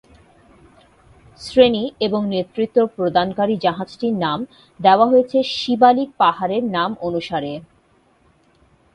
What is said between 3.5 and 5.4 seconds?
জাহাজটির নাম দেওয়া হয়েছে